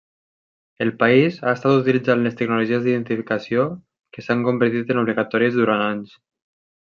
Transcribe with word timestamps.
El 0.85 0.91
país 1.01 1.35
ha 1.41 1.51
estat 1.57 1.75
utilitzant 1.81 2.23
les 2.27 2.39
tecnologies 2.39 2.81
d'identificació 2.87 3.67
que 4.17 4.25
s'han 4.29 4.41
convertit 4.49 4.91
en 4.95 5.03
obligatòries 5.05 5.61
durant 5.61 5.85
anys. 5.91 6.17